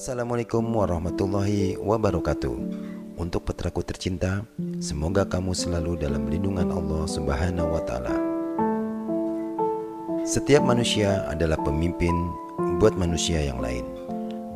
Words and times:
Assalamualaikum 0.00 0.64
warahmatullahi 0.64 1.76
wabarakatuh. 1.76 2.56
Untuk 3.20 3.44
putraku 3.44 3.84
tercinta, 3.84 4.48
semoga 4.80 5.28
kamu 5.28 5.52
selalu 5.52 6.00
dalam 6.00 6.24
lindungan 6.24 6.72
Allah 6.72 7.04
Subhanahu 7.04 7.68
wa 7.68 7.84
taala. 7.84 8.16
Setiap 10.24 10.64
manusia 10.64 11.28
adalah 11.28 11.60
pemimpin 11.60 12.16
buat 12.80 12.96
manusia 12.96 13.44
yang 13.44 13.60
lain. 13.60 13.84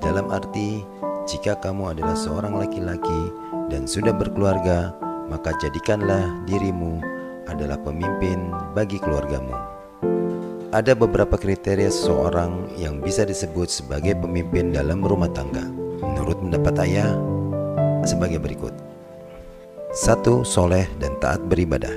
Dalam 0.00 0.32
arti, 0.32 0.80
jika 1.28 1.60
kamu 1.60 1.92
adalah 1.92 2.16
seorang 2.16 2.56
laki-laki 2.56 3.28
dan 3.68 3.84
sudah 3.84 4.16
berkeluarga, 4.16 4.96
maka 5.28 5.52
jadikanlah 5.60 6.24
dirimu 6.48 7.04
adalah 7.52 7.76
pemimpin 7.84 8.48
bagi 8.72 8.96
keluargamu. 8.96 9.73
Ada 10.74 10.98
beberapa 10.98 11.38
kriteria 11.38 11.86
seseorang 11.86 12.74
yang 12.74 12.98
bisa 12.98 13.22
disebut 13.22 13.70
sebagai 13.70 14.18
pemimpin 14.18 14.74
dalam 14.74 15.06
rumah 15.06 15.30
tangga. 15.30 15.62
Menurut 16.02 16.34
pendapat 16.42 16.74
ayah, 16.82 17.14
sebagai 18.02 18.42
berikut. 18.42 18.74
Satu, 19.94 20.42
soleh 20.42 20.90
dan 20.98 21.14
taat 21.22 21.46
beribadah. 21.46 21.94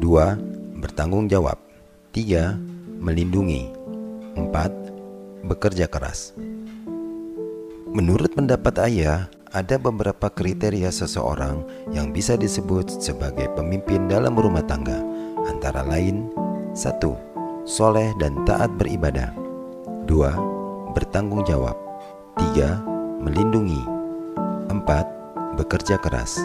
Dua, 0.00 0.40
bertanggung 0.80 1.28
jawab. 1.28 1.60
Tiga, 2.16 2.56
melindungi. 2.96 3.68
Empat, 4.40 4.72
bekerja 5.44 5.84
keras. 5.84 6.32
Menurut 7.92 8.32
pendapat 8.32 8.88
ayah, 8.88 9.28
ada 9.52 9.76
beberapa 9.76 10.32
kriteria 10.32 10.88
seseorang 10.88 11.60
yang 11.92 12.08
bisa 12.08 12.40
disebut 12.40 12.88
sebagai 13.04 13.52
pemimpin 13.52 14.08
dalam 14.08 14.32
rumah 14.32 14.64
tangga. 14.64 15.04
Antara 15.44 15.84
lain, 15.84 16.32
satu, 16.72 17.33
soleh 17.64 18.12
dan 18.20 18.44
taat 18.44 18.68
beribadah. 18.76 19.32
Dua, 20.04 20.36
bertanggung 20.92 21.48
jawab. 21.48 21.72
Tiga, 22.36 22.76
melindungi. 23.24 23.80
Empat, 24.68 25.08
bekerja 25.56 25.96
keras. 25.96 26.36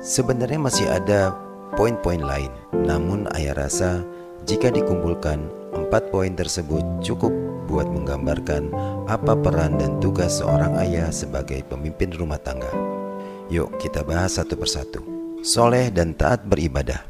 Sebenarnya 0.00 0.56
masih 0.56 0.88
ada 0.88 1.36
poin-poin 1.76 2.20
lain, 2.24 2.48
namun 2.72 3.28
ayah 3.36 3.52
rasa 3.52 4.00
jika 4.48 4.72
dikumpulkan 4.72 5.44
empat 5.76 6.08
poin 6.08 6.32
tersebut 6.32 6.82
cukup 7.04 7.30
buat 7.68 7.84
menggambarkan 7.86 8.72
apa 9.04 9.36
peran 9.36 9.76
dan 9.76 10.00
tugas 10.00 10.40
seorang 10.40 10.80
ayah 10.80 11.12
sebagai 11.12 11.60
pemimpin 11.68 12.08
rumah 12.16 12.40
tangga. 12.40 12.72
Yuk 13.52 13.76
kita 13.76 14.00
bahas 14.00 14.40
satu 14.40 14.56
persatu. 14.56 15.04
Soleh 15.44 15.92
dan 15.92 16.16
taat 16.16 16.40
beribadah. 16.48 17.04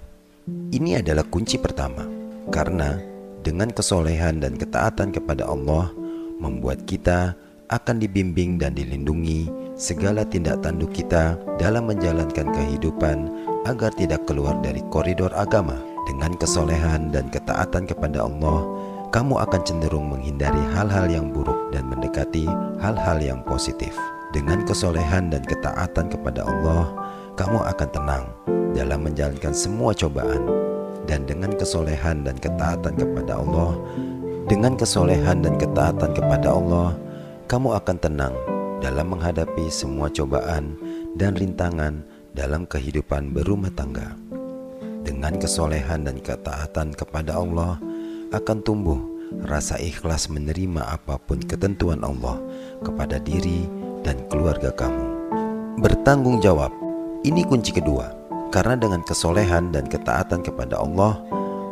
Ini 0.70 1.02
adalah 1.02 1.26
kunci 1.26 1.58
pertama 1.58 2.09
karena 2.48 2.96
dengan 3.44 3.68
kesolehan 3.68 4.40
dan 4.40 4.56
ketaatan 4.56 5.12
kepada 5.12 5.44
Allah 5.44 5.92
membuat 6.40 6.88
kita 6.88 7.36
akan 7.70 8.02
dibimbing 8.02 8.58
dan 8.58 8.74
dilindungi 8.74 9.46
segala 9.78 10.26
tindak 10.26 10.60
tanduk 10.60 10.90
kita 10.90 11.38
dalam 11.56 11.86
menjalankan 11.86 12.50
kehidupan 12.50 13.30
agar 13.64 13.94
tidak 13.94 14.26
keluar 14.26 14.58
dari 14.60 14.82
koridor 14.90 15.30
agama. 15.36 15.78
Dengan 16.08 16.34
kesolehan 16.34 17.14
dan 17.14 17.30
ketaatan 17.30 17.86
kepada 17.86 18.26
Allah, 18.26 18.66
kamu 19.14 19.40
akan 19.46 19.62
cenderung 19.62 20.10
menghindari 20.10 20.58
hal-hal 20.74 21.06
yang 21.06 21.30
buruk 21.30 21.70
dan 21.70 21.86
mendekati 21.86 22.50
hal-hal 22.82 23.20
yang 23.22 23.40
positif. 23.46 23.94
Dengan 24.34 24.66
kesolehan 24.66 25.30
dan 25.30 25.46
ketaatan 25.46 26.10
kepada 26.10 26.42
Allah, 26.42 26.90
kamu 27.38 27.62
akan 27.62 27.88
tenang 27.94 28.24
dalam 28.74 29.06
menjalankan 29.06 29.54
semua 29.54 29.94
cobaan 29.94 30.59
dan 31.10 31.26
dengan 31.26 31.50
kesolehan 31.58 32.22
dan 32.22 32.38
ketaatan 32.38 32.94
kepada 32.94 33.42
Allah, 33.42 33.74
dengan 34.46 34.78
kesolehan 34.78 35.42
dan 35.42 35.58
ketaatan 35.58 36.14
kepada 36.14 36.54
Allah, 36.54 36.94
kamu 37.50 37.74
akan 37.82 37.96
tenang 37.98 38.34
dalam 38.78 39.10
menghadapi 39.10 39.66
semua 39.74 40.06
cobaan 40.06 40.78
dan 41.18 41.34
rintangan 41.34 42.06
dalam 42.30 42.62
kehidupan 42.62 43.34
berumah 43.34 43.74
tangga. 43.74 44.14
Dengan 45.02 45.34
kesolehan 45.34 46.06
dan 46.06 46.22
ketaatan 46.22 46.94
kepada 46.94 47.42
Allah, 47.42 47.82
akan 48.30 48.62
tumbuh 48.62 49.02
rasa 49.50 49.82
ikhlas 49.82 50.30
menerima 50.30 50.94
apa 50.94 51.18
pun 51.18 51.42
ketentuan 51.42 52.06
Allah 52.06 52.38
kepada 52.86 53.18
diri 53.18 53.66
dan 54.06 54.14
keluarga 54.30 54.70
kamu. 54.70 55.06
Bertanggung 55.82 56.38
jawab, 56.38 56.70
ini 57.26 57.42
kunci 57.42 57.74
kedua 57.74 58.19
karena 58.50 58.74
dengan 58.74 59.06
kesolehan 59.06 59.70
dan 59.70 59.86
ketaatan 59.86 60.42
kepada 60.42 60.82
Allah, 60.82 61.22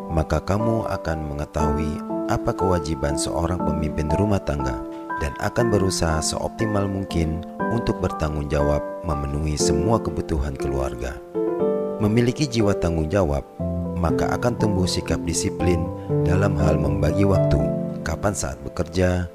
maka 0.08 0.38
kamu 0.38 0.86
akan 0.86 1.18
mengetahui 1.34 1.92
apa 2.30 2.54
kewajiban 2.54 3.18
seorang 3.18 3.58
pemimpin 3.58 4.06
rumah 4.14 4.38
tangga 4.38 4.78
dan 5.18 5.34
akan 5.42 5.74
berusaha 5.74 6.22
seoptimal 6.22 6.86
mungkin 6.86 7.42
untuk 7.74 7.98
bertanggung 7.98 8.46
jawab 8.46 8.80
memenuhi 9.02 9.58
semua 9.58 9.98
kebutuhan 9.98 10.54
keluarga. 10.54 11.18
Memiliki 11.98 12.46
jiwa 12.46 12.78
tanggung 12.78 13.10
jawab, 13.10 13.42
maka 13.98 14.30
akan 14.38 14.54
tumbuh 14.54 14.86
sikap 14.86 15.18
disiplin 15.26 15.82
dalam 16.22 16.54
hal 16.54 16.78
membagi 16.78 17.26
waktu, 17.26 17.58
kapan 18.06 18.30
saat 18.30 18.62
bekerja, 18.62 19.26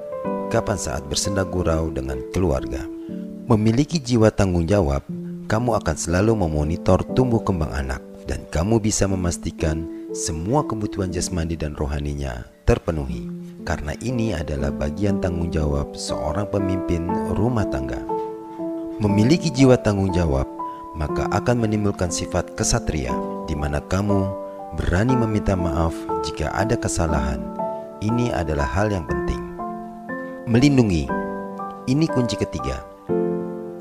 kapan 0.48 0.80
saat 0.80 1.04
bersenda 1.12 1.44
gurau 1.44 1.92
dengan 1.92 2.24
keluarga. 2.32 2.88
Memiliki 3.44 4.00
jiwa 4.00 4.32
tanggung 4.32 4.64
jawab 4.64 5.04
kamu 5.48 5.76
akan 5.84 5.96
selalu 6.00 6.34
memonitor 6.48 7.04
tumbuh 7.14 7.44
kembang 7.44 7.72
anak 7.76 8.00
dan 8.24 8.48
kamu 8.50 8.80
bisa 8.80 9.04
memastikan 9.08 9.84
semua 10.16 10.64
kebutuhan 10.64 11.12
jasmani 11.12 11.60
dan 11.60 11.76
rohaninya 11.76 12.48
terpenuhi. 12.64 13.28
Karena 13.64 13.96
ini 14.04 14.36
adalah 14.36 14.72
bagian 14.72 15.20
tanggung 15.24 15.52
jawab 15.52 15.96
seorang 15.96 16.48
pemimpin 16.52 17.08
rumah 17.36 17.68
tangga. 17.68 18.00
Memiliki 19.00 19.52
jiwa 19.52 19.80
tanggung 19.80 20.12
jawab, 20.12 20.48
maka 20.96 21.28
akan 21.32 21.68
menimbulkan 21.68 22.12
sifat 22.12 22.54
kesatria 22.56 23.12
di 23.48 23.56
mana 23.56 23.80
kamu 23.80 24.28
berani 24.80 25.16
meminta 25.16 25.56
maaf 25.56 25.96
jika 26.28 26.52
ada 26.56 26.76
kesalahan. 26.76 27.40
Ini 28.04 28.36
adalah 28.36 28.68
hal 28.68 28.92
yang 28.92 29.08
penting. 29.08 29.40
Melindungi. 30.48 31.08
Ini 31.84 32.08
kunci 32.12 32.40
ketiga 32.40 32.93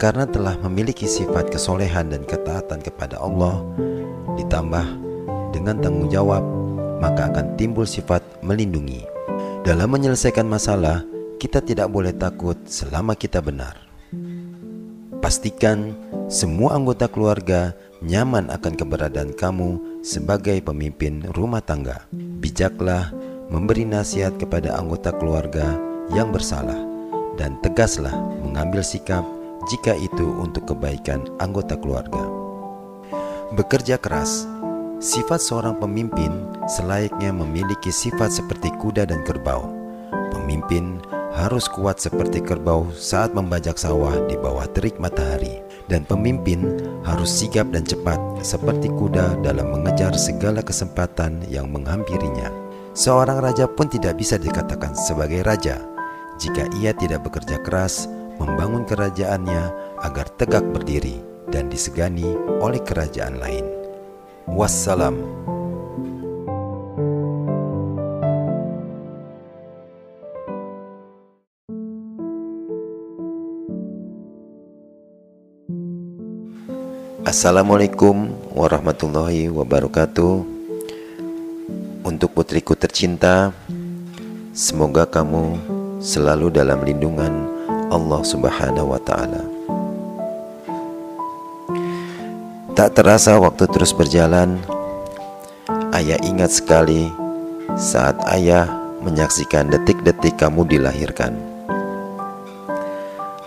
karena 0.03 0.27
telah 0.27 0.59
memiliki 0.67 1.07
sifat 1.07 1.55
kesolehan 1.55 2.11
dan 2.11 2.27
ketaatan 2.27 2.83
kepada 2.83 3.23
Allah, 3.23 3.63
ditambah 4.35 4.83
dengan 5.55 5.79
tanggung 5.79 6.11
jawab, 6.11 6.43
maka 6.99 7.31
akan 7.31 7.55
timbul 7.55 7.87
sifat 7.87 8.19
melindungi. 8.43 9.07
Dalam 9.63 9.95
menyelesaikan 9.95 10.43
masalah, 10.43 11.07
kita 11.39 11.63
tidak 11.63 11.87
boleh 11.87 12.11
takut 12.11 12.59
selama 12.67 13.15
kita 13.15 13.39
benar. 13.39 13.79
Pastikan 15.23 15.95
semua 16.27 16.75
anggota 16.75 17.07
keluarga 17.07 17.71
nyaman 18.03 18.51
akan 18.51 18.75
keberadaan 18.75 19.31
kamu 19.39 20.03
sebagai 20.03 20.59
pemimpin 20.67 21.31
rumah 21.31 21.63
tangga. 21.63 22.11
Bijaklah 22.43 23.15
memberi 23.47 23.87
nasihat 23.87 24.35
kepada 24.35 24.75
anggota 24.75 25.15
keluarga 25.15 25.79
yang 26.11 26.35
bersalah 26.35 26.91
dan 27.39 27.55
tegaslah 27.63 28.19
mengambil 28.43 28.83
sikap 28.83 29.23
jika 29.71 29.95
itu 29.95 30.27
untuk 30.41 30.75
kebaikan 30.75 31.27
anggota 31.39 31.79
keluarga. 31.79 32.23
Bekerja 33.53 34.01
keras, 34.01 34.49
sifat 34.99 35.43
seorang 35.45 35.77
pemimpin 35.77 36.33
selayaknya 36.71 37.31
memiliki 37.37 37.93
sifat 37.93 38.33
seperti 38.33 38.73
kuda 38.81 39.05
dan 39.05 39.21
kerbau. 39.29 39.69
Pemimpin 40.33 40.99
harus 41.33 41.69
kuat 41.69 42.01
seperti 42.01 42.45
kerbau 42.45 42.89
saat 42.97 43.33
membajak 43.33 43.81
sawah 43.81 44.13
di 44.29 44.37
bawah 44.37 44.69
terik 44.73 45.01
matahari, 45.01 45.65
dan 45.89 46.05
pemimpin 46.05 46.81
harus 47.05 47.29
sigap 47.29 47.69
dan 47.73 47.85
cepat 47.85 48.21
seperti 48.45 48.89
kuda 48.89 49.41
dalam 49.41 49.73
mengejar 49.73 50.13
segala 50.17 50.61
kesempatan 50.61 51.45
yang 51.49 51.69
menghampirinya. 51.73 52.53
Seorang 52.93 53.41
raja 53.41 53.65
pun 53.65 53.89
tidak 53.89 54.21
bisa 54.21 54.37
dikatakan 54.37 54.93
sebagai 54.93 55.41
raja 55.41 55.81
jika 56.37 56.69
ia 56.81 56.93
tidak 56.93 57.25
bekerja 57.25 57.57
keras 57.65 58.05
membangun 58.43 58.83
kerajaannya 58.83 59.71
agar 60.03 60.27
tegak 60.35 60.67
berdiri 60.75 61.23
dan 61.55 61.71
disegani 61.71 62.27
oleh 62.59 62.83
kerajaan 62.83 63.39
lain. 63.39 63.63
Wassalam. 64.51 65.15
Assalamualaikum 77.23 78.35
warahmatullahi 78.53 79.47
wabarakatuh. 79.49 80.35
Untuk 82.03 82.35
putriku 82.35 82.75
tercinta, 82.75 83.55
semoga 84.53 85.07
kamu 85.07 85.57
selalu 86.03 86.51
dalam 86.51 86.83
lindungan 86.83 87.52
Allah 87.93 88.25
Subhanahu 88.25 88.97
wa 88.97 89.01
taala. 89.05 89.45
Tak 92.73 92.97
terasa 92.97 93.37
waktu 93.37 93.69
terus 93.69 93.93
berjalan. 93.93 94.57
Ayah 95.93 96.17
ingat 96.25 96.57
sekali 96.57 97.13
saat 97.77 98.17
ayah 98.33 98.65
menyaksikan 99.05 99.69
detik-detik 99.69 100.41
kamu 100.41 100.65
dilahirkan. 100.65 101.37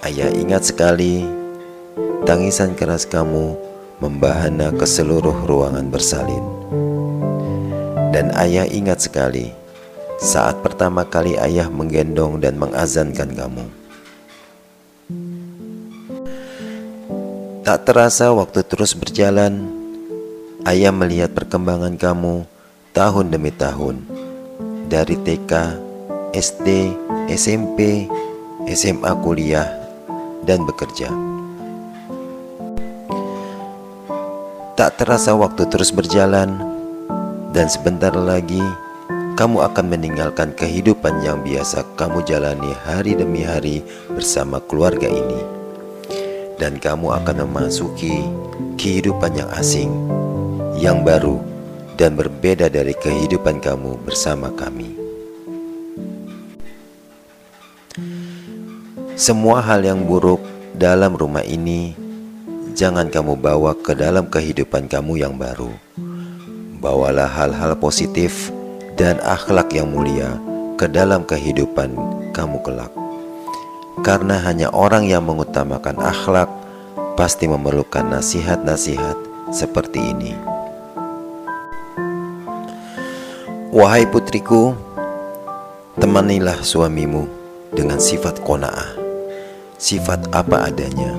Ayah 0.06 0.30
ingat 0.30 0.70
sekali 0.70 1.26
tangisan 2.30 2.78
keras 2.78 3.10
kamu 3.10 3.58
membahana 3.98 4.70
ke 4.78 4.86
seluruh 4.86 5.50
ruangan 5.50 5.90
bersalin. 5.90 6.46
Dan 8.14 8.30
ayah 8.38 8.70
ingat 8.70 9.10
sekali 9.10 9.50
saat 10.22 10.62
pertama 10.62 11.02
kali 11.02 11.34
ayah 11.42 11.66
menggendong 11.68 12.38
dan 12.38 12.62
mengazankan 12.62 13.34
kamu. 13.34 13.85
Tak 17.66 17.82
terasa 17.82 18.30
waktu 18.30 18.62
terus 18.62 18.94
berjalan, 18.94 19.66
ayah 20.70 20.94
melihat 20.94 21.34
perkembangan 21.34 21.98
kamu 21.98 22.46
tahun 22.94 23.34
demi 23.34 23.50
tahun. 23.50 24.06
Dari 24.86 25.18
TK, 25.26 25.74
SD, 26.30 26.94
SMP, 27.26 28.06
SMA 28.70 29.10
kuliah, 29.26 29.66
dan 30.46 30.62
bekerja. 30.62 31.10
Tak 34.78 35.02
terasa 35.02 35.34
waktu 35.34 35.66
terus 35.66 35.90
berjalan, 35.90 36.62
dan 37.50 37.66
sebentar 37.66 38.14
lagi 38.14 38.62
kamu 39.42 39.66
akan 39.66 39.90
meninggalkan 39.90 40.54
kehidupan 40.54 41.26
yang 41.26 41.42
biasa 41.42 41.82
kamu 41.98 42.22
jalani 42.30 42.78
hari 42.86 43.18
demi 43.18 43.42
hari 43.42 43.82
bersama 44.14 44.62
keluarga 44.62 45.10
ini, 45.10 45.65
dan 46.56 46.80
kamu 46.80 47.12
akan 47.24 47.48
memasuki 47.48 48.24
kehidupan 48.80 49.36
yang 49.36 49.50
asing, 49.56 49.92
yang 50.80 51.04
baru, 51.04 51.40
dan 51.96 52.16
berbeda 52.16 52.68
dari 52.68 52.96
kehidupan 52.96 53.64
kamu 53.64 54.00
bersama 54.04 54.52
kami. 54.52 54.96
Semua 59.16 59.64
hal 59.64 59.88
yang 59.88 60.04
buruk 60.04 60.44
dalam 60.76 61.16
rumah 61.16 61.44
ini 61.48 61.96
jangan 62.76 63.08
kamu 63.08 63.40
bawa 63.40 63.72
ke 63.80 63.96
dalam 63.96 64.28
kehidupan 64.28 64.92
kamu 64.92 65.24
yang 65.24 65.40
baru. 65.40 65.72
Bawalah 66.84 67.32
hal-hal 67.32 67.80
positif 67.80 68.52
dan 69.00 69.16
akhlak 69.24 69.72
yang 69.72 69.88
mulia 69.88 70.36
ke 70.76 70.92
dalam 70.92 71.24
kehidupan 71.24 71.96
kamu 72.36 72.60
kelak. 72.60 73.05
Karena 74.04 74.42
hanya 74.44 74.74
orang 74.74 75.08
yang 75.08 75.24
mengutamakan 75.24 76.02
akhlak 76.02 76.52
pasti 77.16 77.48
memerlukan 77.48 78.04
nasihat-nasihat 78.10 79.16
seperti 79.54 80.00
ini. 80.02 80.34
Wahai 83.76 84.08
putriku, 84.08 84.76
temanilah 86.00 86.60
suamimu 86.64 87.28
dengan 87.76 88.00
sifat 88.00 88.40
kona'ah 88.44 89.06
sifat 89.76 90.32
apa 90.32 90.72
adanya. 90.72 91.12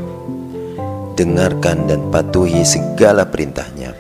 Dengarkan 1.17 1.89
dan 1.89 2.01
patuhi 2.13 2.61
segala 2.61 3.25
perintahnya. 3.25 3.97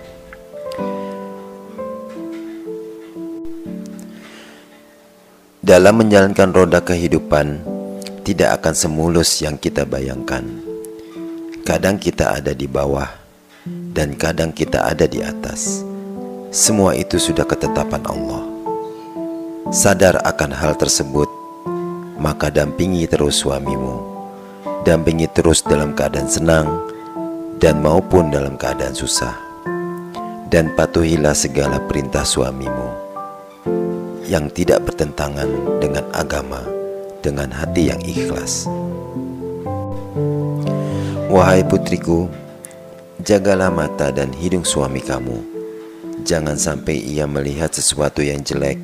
Dalam 5.67 5.95
menjalankan 5.99 6.51
roda 6.55 6.79
kehidupan, 6.85 7.59
tidak 8.27 8.59
akan 8.59 8.75
semulus 8.75 9.39
yang 9.39 9.55
kita 9.55 9.87
bayangkan. 9.87 10.43
Kadang 11.63 12.03
kita 12.03 12.43
ada 12.43 12.51
di 12.51 12.67
bawah, 12.67 13.07
dan 13.95 14.19
kadang 14.19 14.51
kita 14.51 14.83
ada 14.83 15.07
di 15.07 15.23
atas. 15.23 15.87
Semua 16.51 16.99
itu 16.99 17.23
sudah 17.23 17.47
ketetapan 17.47 18.03
Allah. 18.11 18.43
Sadar 19.71 20.19
akan 20.27 20.51
hal 20.51 20.75
tersebut, 20.75 21.31
maka 22.19 22.51
dampingi 22.51 23.07
terus 23.07 23.47
suamimu 23.47 24.17
dampingi 24.87 25.27
terus 25.35 25.67
dalam 25.67 25.99
keadaan 25.99 26.31
senang 26.31 26.71
dan 27.59 27.83
maupun 27.83 28.31
dalam 28.31 28.55
keadaan 28.55 28.95
susah. 28.95 29.35
Dan 30.47 30.71
patuhilah 30.79 31.35
segala 31.35 31.83
perintah 31.91 32.23
suamimu 32.23 32.89
yang 34.31 34.47
tidak 34.55 34.87
bertentangan 34.87 35.51
dengan 35.83 36.07
agama 36.15 36.76
dengan 37.27 37.51
hati 37.51 37.91
yang 37.91 37.99
ikhlas. 38.07 38.71
Wahai 41.27 41.67
putriku, 41.67 42.31
jagalah 43.27 43.75
mata 43.75 44.15
dan 44.15 44.31
hidung 44.31 44.63
suami 44.63 45.03
kamu. 45.03 45.43
Jangan 46.23 46.55
sampai 46.55 47.03
ia 47.03 47.27
melihat 47.27 47.75
sesuatu 47.75 48.23
yang 48.23 48.47
jelek 48.47 48.79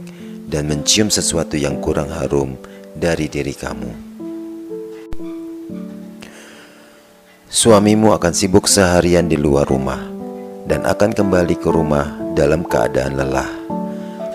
dan 0.50 0.66
mencium 0.66 1.06
sesuatu 1.06 1.54
yang 1.54 1.78
kurang 1.78 2.10
harum 2.10 2.58
dari 2.98 3.30
diri 3.30 3.54
kamu. 3.54 4.10
Suamimu 7.46 8.10
akan 8.10 8.32
sibuk 8.34 8.66
seharian 8.66 9.30
di 9.30 9.38
luar 9.38 9.70
rumah 9.70 10.02
dan 10.66 10.82
akan 10.82 11.14
kembali 11.14 11.56
ke 11.56 11.68
rumah 11.70 12.10
dalam 12.34 12.66
keadaan 12.66 13.16
lelah. 13.16 13.48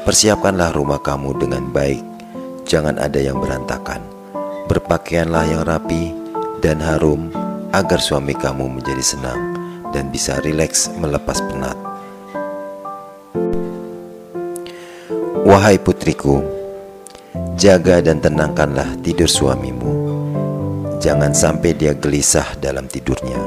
Persiapkanlah 0.07 0.71
rumah 0.71 1.03
kamu 1.03 1.35
dengan 1.35 1.67
baik, 1.67 2.16
jangan 2.67 2.99
ada 2.99 3.17
yang 3.17 3.39
berantakan. 3.39 4.03
Berpakaianlah 4.67 5.45
yang 5.47 5.63
rapi 5.63 6.11
dan 6.59 6.83
harum 6.83 7.31
agar 7.71 7.97
suami 8.03 8.35
kamu 8.35 8.77
menjadi 8.77 9.01
senang 9.01 9.55
dan 9.95 10.11
bisa 10.11 10.37
rileks 10.43 10.91
melepas 10.99 11.39
penat. 11.47 11.79
Wahai 15.47 15.79
putriku, 15.79 16.43
jaga 17.55 18.03
dan 18.03 18.19
tenangkanlah 18.19 18.99
tidur 18.99 19.31
suamimu 19.31 20.07
Jangan 20.97 21.29
sampai 21.29 21.77
dia 21.77 21.93
gelisah 21.93 22.57
dalam 22.57 22.89
tidurnya. 22.89 23.37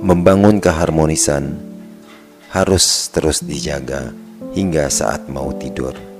Membangun 0.00 0.64
keharmonisan 0.64 1.52
harus 2.48 3.12
terus 3.12 3.44
dijaga 3.44 4.16
hingga 4.56 4.88
saat 4.88 5.28
mau 5.28 5.52
tidur. 5.52 6.15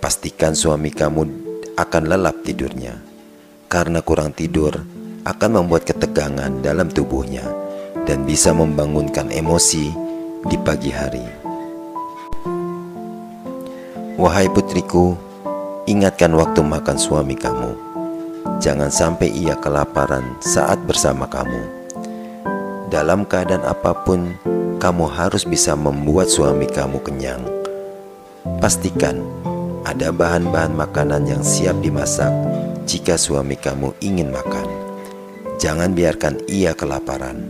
Pastikan 0.00 0.56
suami 0.56 0.88
kamu 0.88 1.22
akan 1.76 2.02
lelap 2.08 2.40
tidurnya, 2.42 2.96
karena 3.68 4.00
kurang 4.00 4.32
tidur 4.32 4.72
akan 5.28 5.50
membuat 5.60 5.84
ketegangan 5.84 6.64
dalam 6.64 6.88
tubuhnya 6.88 7.44
dan 8.08 8.24
bisa 8.24 8.56
membangunkan 8.56 9.28
emosi 9.28 9.92
di 10.48 10.56
pagi 10.60 10.88
hari. 10.88 11.26
Wahai 14.16 14.48
putriku, 14.48 15.16
ingatkan 15.84 16.32
waktu 16.32 16.64
makan 16.64 16.96
suami 16.96 17.36
kamu 17.36 17.90
Jangan 18.60 18.92
sampai 18.92 19.32
ia 19.32 19.56
kelaparan 19.56 20.36
saat 20.40 20.80
bersama 20.84 21.24
kamu. 21.24 21.64
Dalam 22.92 23.24
keadaan 23.24 23.64
apa 23.64 23.96
pun, 24.04 24.36
kamu 24.76 25.04
harus 25.08 25.48
bisa 25.48 25.72
membuat 25.72 26.28
suami 26.28 26.68
kamu 26.68 27.00
kenyang. 27.00 27.40
Pastikan 28.60 29.20
ada 29.90 30.14
bahan-bahan 30.14 30.70
makanan 30.70 31.26
yang 31.26 31.42
siap 31.42 31.74
dimasak 31.82 32.30
jika 32.86 33.18
suami 33.18 33.58
kamu 33.58 33.90
ingin 33.98 34.30
makan. 34.30 34.70
Jangan 35.58 35.90
biarkan 35.98 36.46
ia 36.46 36.78
kelaparan, 36.78 37.42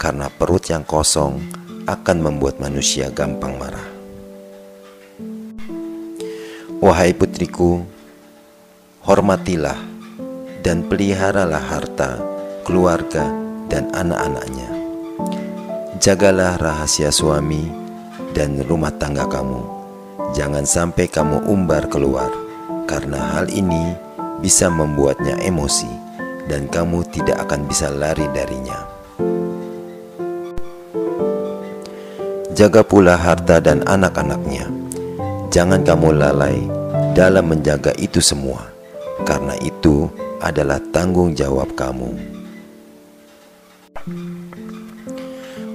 karena 0.00 0.32
perut 0.32 0.64
yang 0.72 0.88
kosong 0.88 1.36
akan 1.84 2.18
membuat 2.24 2.56
manusia 2.56 3.12
gampang 3.12 3.60
marah. 3.60 3.88
Wahai 6.80 7.12
putriku, 7.12 7.84
hormatilah 9.04 9.76
dan 10.64 10.80
peliharalah 10.88 11.60
harta, 11.60 12.16
keluarga, 12.64 13.28
dan 13.68 13.92
anak-anaknya. 13.92 14.70
Jagalah 16.00 16.56
rahasia 16.56 17.12
suami 17.12 17.68
dan 18.32 18.64
rumah 18.64 18.96
tangga 18.96 19.28
kamu. 19.28 19.75
Jangan 20.36 20.68
sampai 20.68 21.08
kamu 21.08 21.48
umbar 21.48 21.88
keluar, 21.88 22.28
karena 22.84 23.16
hal 23.32 23.48
ini 23.48 23.96
bisa 24.44 24.68
membuatnya 24.68 25.40
emosi, 25.40 25.88
dan 26.44 26.68
kamu 26.68 27.08
tidak 27.08 27.40
akan 27.48 27.64
bisa 27.64 27.88
lari 27.88 28.28
darinya. 28.36 28.84
Jaga 32.52 32.84
pula 32.84 33.16
harta 33.16 33.64
dan 33.64 33.80
anak-anaknya. 33.88 34.68
Jangan 35.48 35.80
kamu 35.88 36.20
lalai 36.20 36.68
dalam 37.16 37.56
menjaga 37.56 37.96
itu 37.96 38.20
semua, 38.20 38.68
karena 39.24 39.56
itu 39.64 40.12
adalah 40.44 40.76
tanggung 40.92 41.32
jawab 41.32 41.72
kamu. 41.72 42.12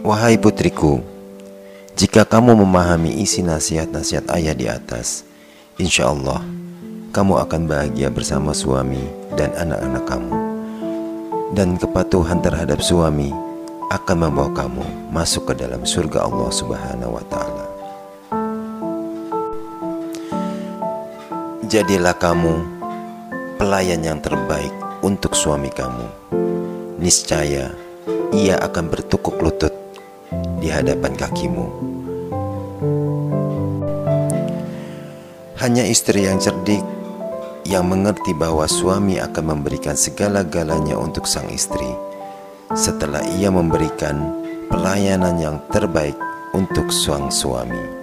Wahai 0.06 0.38
putriku, 0.38 1.02
jika 2.02 2.26
kamu 2.26 2.66
memahami 2.66 3.22
isi 3.22 3.46
nasihat-nasihat 3.46 4.26
ayah 4.34 4.58
di 4.58 4.66
atas, 4.66 5.22
insya 5.78 6.10
Allah 6.10 6.42
kamu 7.14 7.38
akan 7.46 7.70
bahagia 7.70 8.10
bersama 8.10 8.58
suami 8.58 9.06
dan 9.38 9.54
anak-anak 9.54 10.10
kamu. 10.10 10.34
Dan 11.54 11.78
kepatuhan 11.78 12.42
terhadap 12.42 12.82
suami 12.82 13.30
akan 13.94 14.18
membawa 14.18 14.50
kamu 14.50 15.14
masuk 15.14 15.54
ke 15.54 15.62
dalam 15.62 15.86
surga 15.86 16.26
Allah 16.26 16.50
Subhanahu 16.50 17.22
wa 17.22 17.26
Ta'ala. 17.30 17.66
Jadilah 21.70 22.18
kamu 22.18 22.66
pelayan 23.62 24.02
yang 24.02 24.18
terbaik 24.26 24.74
untuk 25.06 25.38
suami 25.38 25.70
kamu, 25.70 26.34
niscaya 26.98 27.70
ia 28.34 28.58
akan 28.58 28.90
bertukuk 28.90 29.38
lutut 29.38 29.76
di 30.58 30.66
hadapan 30.66 31.14
kakimu. 31.14 31.91
Hanya 35.62 35.86
istri 35.86 36.26
yang 36.26 36.42
cerdik 36.42 36.82
yang 37.70 37.86
mengerti 37.86 38.34
bahwa 38.34 38.66
suami 38.66 39.22
akan 39.22 39.54
memberikan 39.54 39.94
segala-galanya 39.94 40.98
untuk 40.98 41.30
sang 41.30 41.46
istri 41.54 41.86
setelah 42.74 43.22
ia 43.38 43.54
memberikan 43.54 44.42
pelayanan 44.74 45.38
yang 45.38 45.62
terbaik 45.70 46.18
untuk 46.58 46.90
sang 46.90 47.30
suami. 47.30 48.01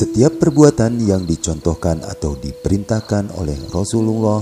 Setiap 0.00 0.40
perbuatan 0.40 0.96
yang 1.04 1.28
dicontohkan 1.28 2.00
atau 2.00 2.32
diperintahkan 2.32 3.36
oleh 3.36 3.60
Rasulullah 3.68 4.40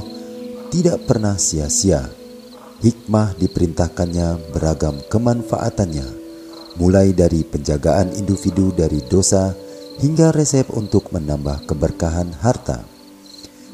tidak 0.71 1.03
pernah 1.03 1.35
sia-sia. 1.35 2.07
Hikmah 2.79 3.35
diperintahkannya 3.43 4.55
beragam 4.55 5.03
kemanfaatannya, 5.11 6.07
mulai 6.79 7.11
dari 7.11 7.43
penjagaan 7.43 8.15
individu 8.15 8.71
dari 8.71 9.03
dosa 9.03 9.50
hingga 9.99 10.31
resep 10.31 10.71
untuk 10.79 11.11
menambah 11.11 11.67
keberkahan 11.67 12.38
harta. 12.38 12.87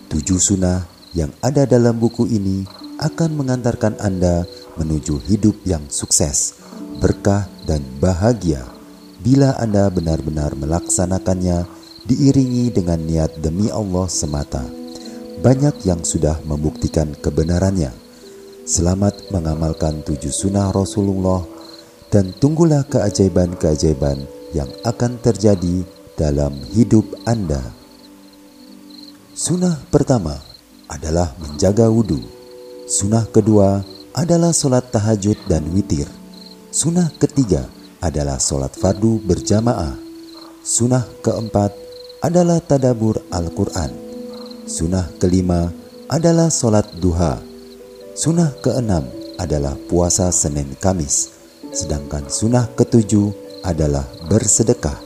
Tujuh 0.08 0.40
sunnah 0.40 0.88
yang 1.12 1.36
ada 1.44 1.68
dalam 1.68 2.00
buku 2.00 2.24
ini 2.32 2.64
akan 2.96 3.36
mengantarkan 3.36 4.00
Anda 4.00 4.48
menuju 4.80 5.20
hidup 5.28 5.60
yang 5.68 5.84
sukses, 5.92 6.56
berkah, 6.96 7.44
dan 7.68 7.84
bahagia 8.00 8.73
bila 9.24 9.56
Anda 9.56 9.88
benar-benar 9.88 10.52
melaksanakannya 10.52 11.64
diiringi 12.04 12.68
dengan 12.68 13.00
niat 13.00 13.40
demi 13.40 13.72
Allah 13.72 14.04
semata. 14.04 14.60
Banyak 15.40 15.80
yang 15.88 16.04
sudah 16.04 16.44
membuktikan 16.44 17.16
kebenarannya. 17.16 17.88
Selamat 18.68 19.32
mengamalkan 19.32 20.04
tujuh 20.04 20.28
sunnah 20.28 20.68
Rasulullah 20.76 21.40
dan 22.12 22.36
tunggulah 22.36 22.84
keajaiban-keajaiban 22.84 24.28
yang 24.52 24.68
akan 24.84 25.16
terjadi 25.24 25.88
dalam 26.20 26.52
hidup 26.76 27.08
Anda. 27.24 27.64
Sunnah 29.32 29.80
pertama 29.88 30.36
adalah 30.86 31.32
menjaga 31.40 31.88
wudhu. 31.88 32.20
Sunnah 32.84 33.24
kedua 33.32 33.80
adalah 34.12 34.52
sholat 34.52 34.92
tahajud 34.92 35.36
dan 35.48 35.64
witir. 35.72 36.06
Sunnah 36.70 37.10
ketiga 37.18 37.66
adalah 38.04 38.36
sholat 38.36 38.76
fardu 38.76 39.24
berjamaah. 39.24 39.96
Sunnah 40.60 41.08
keempat 41.24 41.72
adalah 42.20 42.60
tadabur 42.60 43.16
Al-Quran. 43.32 43.88
Sunnah 44.68 45.08
kelima 45.16 45.72
adalah 46.12 46.52
sholat 46.52 46.84
duha. 47.00 47.40
Sunnah 48.12 48.52
keenam 48.60 49.08
adalah 49.40 49.72
puasa 49.88 50.28
Senin 50.28 50.76
Kamis. 50.76 51.32
Sedangkan 51.72 52.28
sunnah 52.28 52.68
ketujuh 52.76 53.32
adalah 53.64 54.04
bersedekah. 54.28 55.00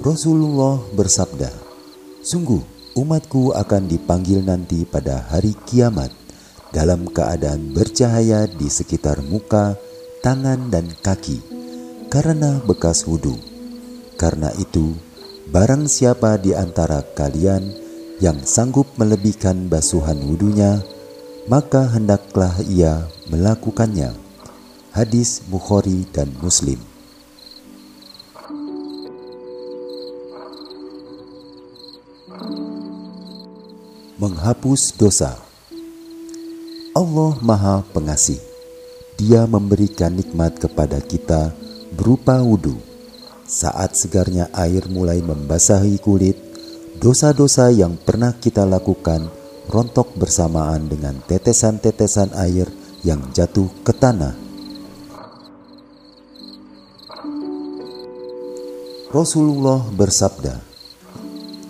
Rasulullah 0.00 0.80
bersabda, 0.96 1.52
Sungguh 2.24 2.62
umatku 2.96 3.52
akan 3.52 3.84
dipanggil 3.84 4.40
nanti 4.40 4.88
pada 4.88 5.28
hari 5.28 5.52
kiamat 5.68 6.19
dalam 6.70 7.06
keadaan 7.10 7.74
bercahaya 7.74 8.46
di 8.46 8.70
sekitar 8.70 9.22
muka, 9.26 9.74
tangan, 10.22 10.70
dan 10.70 10.86
kaki 11.02 11.42
karena 12.10 12.62
bekas 12.62 13.06
wudhu. 13.06 13.38
Karena 14.18 14.50
itu, 14.58 14.94
barang 15.50 15.86
siapa 15.90 16.38
di 16.38 16.54
antara 16.54 17.02
kalian 17.14 17.70
yang 18.22 18.38
sanggup 18.44 18.86
melebihkan 18.98 19.70
basuhan 19.70 20.18
wudhunya, 20.18 20.82
maka 21.46 21.88
hendaklah 21.90 22.52
ia 22.66 23.06
melakukannya. 23.30 24.12
Hadis 24.90 25.40
Bukhari 25.46 26.02
dan 26.10 26.34
Muslim. 26.42 26.82
Menghapus 34.20 34.92
dosa 35.00 35.49
Allah 36.90 37.38
Maha 37.38 37.86
Pengasih. 37.94 38.42
Dia 39.14 39.46
memberikan 39.46 40.10
nikmat 40.10 40.58
kepada 40.58 40.98
kita 40.98 41.54
berupa 41.94 42.42
wudhu. 42.42 42.82
Saat 43.46 43.94
segarnya 43.94 44.50
air 44.50 44.90
mulai 44.90 45.22
membasahi 45.22 46.02
kulit, 46.02 46.34
dosa-dosa 46.98 47.70
yang 47.70 47.94
pernah 47.94 48.34
kita 48.34 48.66
lakukan 48.66 49.30
rontok 49.70 50.18
bersamaan 50.18 50.90
dengan 50.90 51.14
tetesan-tetesan 51.30 52.34
air 52.34 52.66
yang 53.06 53.22
jatuh 53.30 53.70
ke 53.86 53.94
tanah. 53.94 54.34
Rasulullah 59.14 59.86
bersabda, 59.94 60.58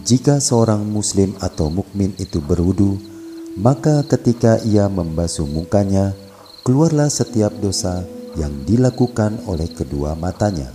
"Jika 0.00 0.40
seorang 0.40 0.80
Muslim 0.80 1.36
atau 1.44 1.68
mukmin 1.68 2.16
itu 2.16 2.40
berwudu, 2.40 3.10
maka 3.59 4.07
ketika 4.07 4.62
ia 4.62 4.87
membasuh 4.87 5.47
mukanya, 5.49 6.14
keluarlah 6.62 7.11
setiap 7.11 7.50
dosa 7.59 8.07
yang 8.38 8.62
dilakukan 8.62 9.42
oleh 9.50 9.66
kedua 9.66 10.14
matanya 10.14 10.71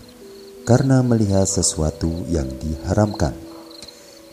karena 0.67 0.99
melihat 0.99 1.47
sesuatu 1.47 2.11
yang 2.27 2.49
diharamkan. 2.59 3.31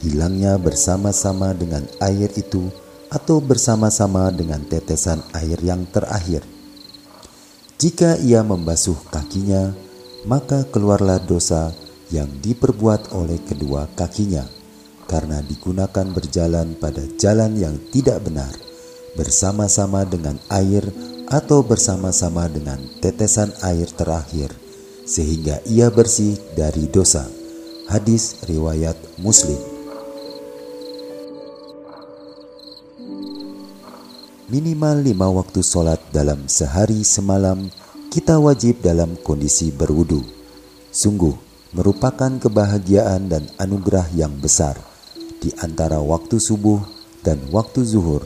Hilangnya 0.03 0.59
bersama-sama 0.59 1.55
dengan 1.55 1.87
air 2.03 2.27
itu 2.35 2.67
atau 3.13 3.39
bersama-sama 3.39 4.27
dengan 4.35 4.65
tetesan 4.67 5.23
air 5.31 5.63
yang 5.63 5.87
terakhir. 5.87 6.43
Jika 7.79 8.19
ia 8.19 8.43
membasuh 8.43 8.99
kakinya, 9.15 9.71
maka 10.27 10.67
keluarlah 10.67 11.23
dosa 11.23 11.71
yang 12.11 12.27
diperbuat 12.43 13.15
oleh 13.15 13.39
kedua 13.47 13.87
kakinya 13.95 14.62
karena 15.13 15.45
digunakan 15.45 16.09
berjalan 16.09 16.73
pada 16.81 17.05
jalan 17.21 17.53
yang 17.61 17.77
tidak 17.93 18.25
benar, 18.25 18.49
bersama-sama 19.13 20.09
dengan 20.09 20.41
air 20.49 20.89
atau 21.29 21.61
bersama-sama 21.61 22.49
dengan 22.49 22.81
tetesan 23.05 23.53
air 23.61 23.93
terakhir, 23.93 24.49
sehingga 25.05 25.61
ia 25.69 25.93
bersih 25.93 26.41
dari 26.57 26.89
dosa. 26.89 27.29
Hadis 27.93 28.41
riwayat 28.49 28.97
Muslim. 29.21 29.61
Minimal 34.49 34.97
lima 35.05 35.29
waktu 35.29 35.61
sholat 35.61 36.01
dalam 36.09 36.49
sehari 36.49 37.05
semalam 37.05 37.69
kita 38.09 38.41
wajib 38.41 38.81
dalam 38.81 39.21
kondisi 39.21 39.69
berwudu. 39.69 40.25
Sungguh 40.89 41.37
merupakan 41.77 42.33
kebahagiaan 42.37 43.29
dan 43.29 43.45
anugerah 43.61 44.09
yang 44.13 44.33
besar 44.37 44.92
di 45.43 45.51
antara 45.59 45.99
waktu 45.99 46.39
subuh 46.39 46.79
dan 47.27 47.43
waktu 47.51 47.83
zuhur, 47.83 48.23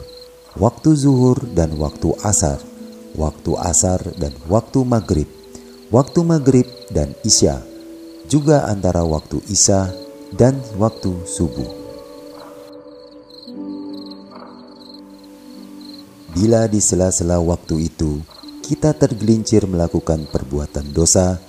waktu 0.61 0.93
zuhur 0.93 1.41
dan 1.57 1.73
waktu 1.81 2.13
asar, 2.21 2.61
waktu 3.17 3.57
asar 3.57 4.05
dan 4.21 4.37
waktu 4.53 4.85
maghrib, 4.85 5.29
waktu 5.89 6.21
maghrib 6.21 6.69
dan 6.93 7.17
isya, 7.25 7.65
juga 8.29 8.69
antara 8.69 9.01
waktu 9.01 9.41
isya 9.49 9.89
dan 10.37 10.61
waktu 10.77 11.17
subuh. 11.25 11.89
Bila 16.37 16.69
di 16.69 16.85
sela-sela 16.85 17.41
waktu 17.41 17.89
itu 17.89 18.21
kita 18.61 18.93
tergelincir 18.93 19.65
melakukan 19.65 20.29
perbuatan 20.29 20.93
dosa, 20.93 21.41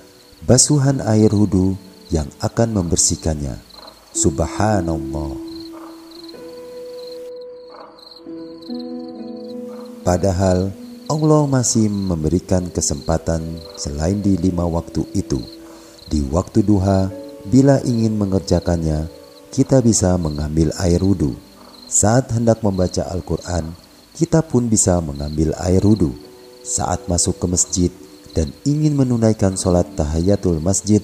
basuhan 0.48 1.04
air 1.04 1.28
wudhu 1.28 1.76
yang 2.08 2.32
akan 2.40 2.72
membersihkannya. 2.72 3.60
Subhanallah. 4.16 5.47
Padahal 10.08 10.72
Allah 11.12 11.44
masih 11.52 11.92
memberikan 11.92 12.72
kesempatan 12.72 13.44
selain 13.76 14.24
di 14.24 14.40
lima 14.40 14.64
waktu 14.64 15.04
itu. 15.12 15.44
Di 16.08 16.24
waktu 16.32 16.64
duha, 16.64 17.12
bila 17.44 17.84
ingin 17.84 18.16
mengerjakannya, 18.16 19.12
kita 19.52 19.84
bisa 19.84 20.16
mengambil 20.16 20.72
air 20.80 21.04
wudhu. 21.04 21.36
Saat 21.92 22.32
hendak 22.32 22.64
membaca 22.64 23.04
Al-Quran, 23.04 23.76
kita 24.16 24.40
pun 24.48 24.72
bisa 24.72 24.96
mengambil 25.04 25.52
air 25.60 25.84
wudhu. 25.84 26.16
Saat 26.64 27.12
masuk 27.12 27.44
ke 27.44 27.46
masjid 27.52 27.92
dan 28.32 28.56
ingin 28.64 28.96
menunaikan 28.96 29.60
sholat 29.60 29.92
tahayatul 30.00 30.64
masjid, 30.64 31.04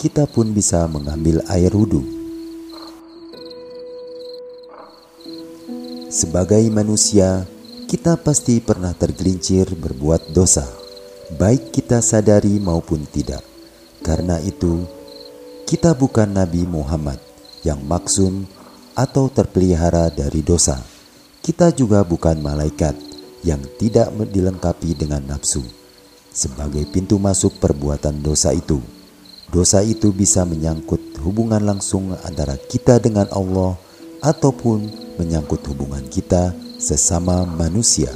kita 0.00 0.24
pun 0.24 0.56
bisa 0.56 0.88
mengambil 0.88 1.44
air 1.52 1.68
wudhu. 1.76 2.00
Sebagai 6.08 6.64
manusia, 6.72 7.44
kita 7.92 8.16
pasti 8.16 8.56
pernah 8.56 8.96
tergelincir 8.96 9.76
berbuat 9.76 10.32
dosa, 10.32 10.64
baik 11.36 11.76
kita 11.76 12.00
sadari 12.00 12.56
maupun 12.56 13.04
tidak. 13.04 13.44
Karena 14.00 14.40
itu, 14.40 14.88
kita 15.68 15.92
bukan 15.92 16.32
Nabi 16.32 16.64
Muhammad 16.64 17.20
yang 17.60 17.84
maksum 17.84 18.48
atau 18.96 19.28
terpelihara 19.28 20.08
dari 20.08 20.40
dosa. 20.40 20.80
Kita 21.44 21.68
juga 21.76 22.00
bukan 22.00 22.40
malaikat 22.40 22.96
yang 23.44 23.60
tidak 23.76 24.08
dilengkapi 24.08 24.96
dengan 24.96 25.28
nafsu 25.28 25.60
sebagai 26.32 26.88
pintu 26.88 27.20
masuk 27.20 27.60
perbuatan 27.60 28.24
dosa 28.24 28.56
itu. 28.56 28.80
Dosa 29.52 29.84
itu 29.84 30.16
bisa 30.16 30.48
menyangkut 30.48 31.20
hubungan 31.20 31.60
langsung 31.60 32.16
antara 32.24 32.56
kita 32.56 32.96
dengan 33.04 33.28
Allah 33.28 33.76
ataupun 34.24 34.88
menyangkut 35.20 35.60
hubungan 35.68 36.08
kita 36.08 36.56
sesama 36.82 37.46
manusia. 37.46 38.10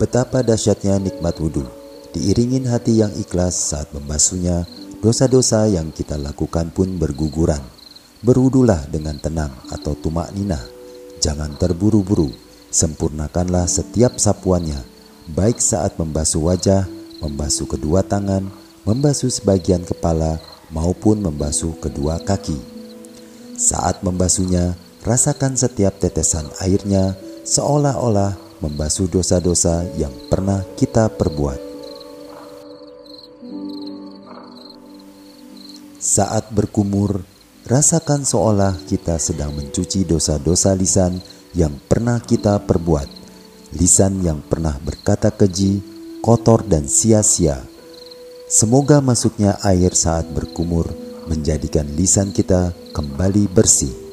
Betapa 0.00 0.40
dahsyatnya 0.40 0.96
nikmat 0.96 1.36
wudhu, 1.36 1.68
diiringin 2.16 2.64
hati 2.64 3.04
yang 3.04 3.12
ikhlas 3.12 3.52
saat 3.52 3.92
membasuhnya, 3.92 4.64
dosa-dosa 5.04 5.68
yang 5.68 5.92
kita 5.92 6.16
lakukan 6.16 6.72
pun 6.72 6.96
berguguran. 6.96 7.60
Berwudulah 8.24 8.88
dengan 8.88 9.20
tenang 9.20 9.52
atau 9.68 9.92
tumak 9.92 10.32
ninah, 10.32 10.64
jangan 11.20 11.52
terburu-buru, 11.60 12.32
sempurnakanlah 12.72 13.68
setiap 13.68 14.16
sapuannya, 14.16 14.80
baik 15.36 15.60
saat 15.60 16.00
membasuh 16.00 16.48
wajah 16.48 16.88
membasuh 17.24 17.64
kedua 17.64 18.04
tangan, 18.04 18.44
membasuh 18.84 19.32
sebagian 19.32 19.80
kepala, 19.80 20.36
maupun 20.68 21.24
membasuh 21.24 21.72
kedua 21.80 22.20
kaki. 22.20 22.60
Saat 23.56 24.04
membasuhnya, 24.04 24.76
rasakan 25.04 25.52
setiap 25.52 26.00
tetesan 26.00 26.48
airnya 26.64 27.12
seolah-olah 27.44 28.40
membasuh 28.64 29.04
dosa-dosa 29.04 29.84
yang 30.00 30.12
pernah 30.32 30.64
kita 30.80 31.12
perbuat. 31.12 31.60
Saat 36.00 36.52
berkumur, 36.56 37.20
rasakan 37.68 38.24
seolah 38.24 38.76
kita 38.88 39.20
sedang 39.20 39.52
mencuci 39.52 40.08
dosa-dosa 40.08 40.72
lisan 40.72 41.20
yang 41.52 41.76
pernah 41.84 42.20
kita 42.20 42.64
perbuat, 42.64 43.08
lisan 43.76 44.24
yang 44.24 44.40
pernah 44.40 44.76
berkata 44.80 45.28
keji, 45.28 45.84
kotor 46.24 46.64
dan 46.64 46.88
sia-sia. 46.88 47.60
Semoga 48.48 49.04
masuknya 49.04 49.60
air 49.64 49.92
saat 49.92 50.28
berkumur 50.32 50.88
menjadikan 51.28 51.88
lisan 51.92 52.32
kita 52.32 52.72
kembali 52.92 53.48
bersih. 53.48 54.03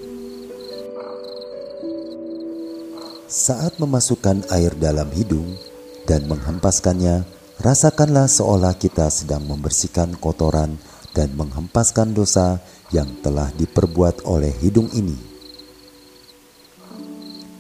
Saat 3.32 3.80
memasukkan 3.80 4.44
air 4.52 4.76
dalam 4.76 5.08
hidung 5.16 5.56
dan 6.04 6.28
menghempaskannya, 6.28 7.24
rasakanlah 7.64 8.28
seolah 8.28 8.76
kita 8.76 9.08
sedang 9.08 9.48
membersihkan 9.48 10.20
kotoran 10.20 10.76
dan 11.16 11.32
menghempaskan 11.40 12.12
dosa 12.12 12.60
yang 12.92 13.08
telah 13.24 13.48
diperbuat 13.56 14.28
oleh 14.28 14.52
hidung 14.60 14.92
ini. 14.92 15.16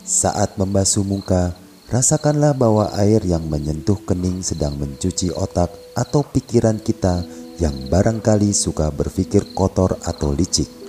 Saat 0.04 0.60
membasuh 0.60 1.08
muka, 1.08 1.56
Rasakanlah 1.92 2.56
bahwa 2.56 2.88
air 2.96 3.20
yang 3.28 3.52
menyentuh 3.52 4.00
kening 4.08 4.40
sedang 4.40 4.80
mencuci 4.80 5.28
otak 5.28 5.76
atau 5.92 6.24
pikiran 6.24 6.80
kita 6.80 7.20
yang 7.60 7.76
barangkali 7.92 8.56
suka 8.56 8.88
berpikir 8.96 9.52
kotor 9.52 10.00
atau 10.08 10.32
licik. 10.32 10.81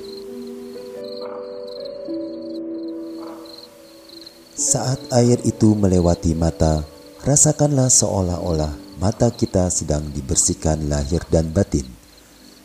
Saat 4.62 5.10
air 5.10 5.42
itu 5.42 5.74
melewati 5.74 6.38
mata, 6.38 6.86
rasakanlah 7.26 7.90
seolah-olah 7.90 8.70
mata 9.02 9.34
kita 9.34 9.66
sedang 9.66 10.06
dibersihkan 10.14 10.86
lahir 10.86 11.18
dan 11.34 11.50
batin. 11.50 11.82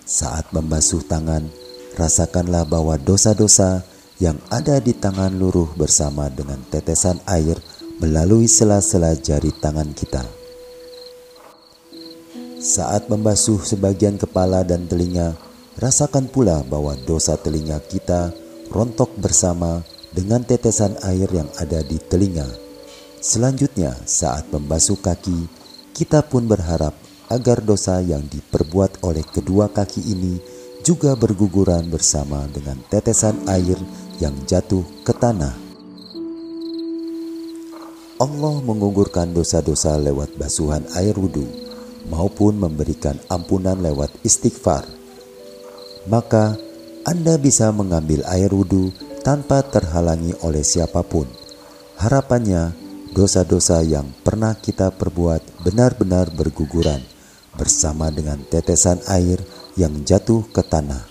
Saat 0.05 0.53
membasuh 0.53 1.01
tangan, 1.09 1.49
rasakanlah 1.97 2.69
bahwa 2.69 3.01
dosa-dosa 3.01 3.81
yang 4.21 4.37
ada 4.53 4.77
di 4.77 4.93
tangan 4.93 5.33
luruh 5.41 5.73
bersama 5.73 6.29
dengan 6.29 6.61
tetesan 6.69 7.17
air 7.25 7.57
melalui 7.97 8.45
sela-sela 8.45 9.17
jari 9.17 9.49
tangan 9.57 9.89
kita. 9.97 10.21
Saat 12.61 13.09
membasuh 13.09 13.57
sebagian 13.65 14.21
kepala 14.21 14.61
dan 14.61 14.85
telinga, 14.85 15.33
rasakan 15.81 16.29
pula 16.29 16.61
bahwa 16.61 16.93
dosa 17.09 17.41
telinga 17.41 17.81
kita 17.89 18.37
rontok 18.69 19.17
bersama 19.17 19.81
dengan 20.17 20.41
tetesan 20.41 20.97
air 21.05 21.29
yang 21.29 21.45
ada 21.61 21.85
di 21.85 22.01
telinga. 22.01 22.49
Selanjutnya, 23.21 23.93
saat 24.09 24.49
membasuh 24.49 24.97
kaki, 24.97 25.45
kita 25.93 26.25
pun 26.25 26.49
berharap 26.49 26.97
agar 27.29 27.61
dosa 27.61 28.01
yang 28.01 28.25
diperbuat 28.25 29.05
oleh 29.05 29.21
kedua 29.21 29.69
kaki 29.69 30.01
ini 30.09 30.41
juga 30.81 31.13
berguguran 31.13 31.85
bersama 31.93 32.49
dengan 32.49 32.81
tetesan 32.89 33.45
air 33.45 33.77
yang 34.17 34.33
jatuh 34.49 34.81
ke 35.05 35.13
tanah. 35.13 35.53
Allah 38.17 38.55
mengugurkan 38.65 39.29
dosa-dosa 39.29 40.01
lewat 40.01 40.33
basuhan 40.41 40.81
air 40.97 41.13
wudhu 41.13 41.45
maupun 42.09 42.57
memberikan 42.57 43.13
ampunan 43.29 43.77
lewat 43.77 44.09
istighfar. 44.25 44.89
Maka 46.09 46.57
Anda 47.05 47.37
bisa 47.37 47.69
mengambil 47.69 48.25
air 48.25 48.49
wudhu 48.49 48.89
tanpa 49.21 49.65
terhalangi 49.65 50.33
oleh 50.43 50.61
siapa 50.61 51.01
pun. 51.05 51.29
Harapannya, 51.97 52.73
dosa-dosa 53.13 53.81
yang 53.81 54.05
pernah 54.21 54.53
kita 54.53 54.93
perbuat 54.93 55.65
benar-benar 55.65 56.29
berguguran 56.29 57.01
bersama 57.57 58.13
dengan 58.13 58.37
tetesan 58.45 59.01
air 59.09 59.41
yang 59.73 60.05
jatuh 60.05 60.45
ke 60.53 60.61
tanah. 60.61 61.01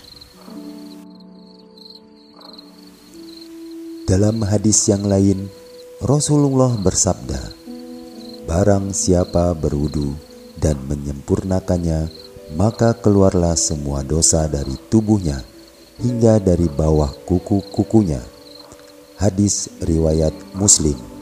Dalam 4.06 4.38
hadis 4.46 4.86
yang 4.86 5.02
lain, 5.02 5.50
Rasulullah 5.98 6.78
bersabda, 6.78 7.42
"Barang 8.46 8.94
siapa 8.94 9.50
berwudu 9.58 10.14
dan 10.54 10.78
menyempurnakannya, 10.86 12.06
maka 12.54 12.94
keluarlah 12.94 13.58
semua 13.58 14.06
dosa 14.06 14.46
dari 14.46 14.78
tubuhnya 14.86 15.42
hingga 16.00 16.38
dari 16.42 16.68
bawah 16.70 17.12
kuku-kukunya." 17.24 18.20
Hadis 19.16 19.72
riwayat 19.80 20.36
Muslim. 20.52 21.15